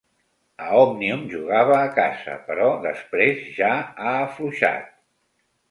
A 0.57 0.69
Òmnium 0.77 1.21
jugava 1.33 1.77
a 1.81 1.91
casa, 1.99 2.39
però 2.49 2.73
després 2.89 3.45
ja 3.61 3.73
ha 3.83 4.17
afluixat. 4.27 4.91